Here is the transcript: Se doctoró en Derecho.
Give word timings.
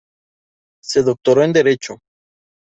Se 0.81 1.03
doctoró 1.03 1.43
en 1.43 1.53
Derecho. 1.53 1.99